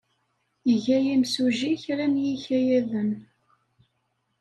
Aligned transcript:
Iga 0.73 0.97
yimsujji 1.05 1.71
kra 1.83 2.05
n 2.13 2.15
yikayaden. 2.25 3.11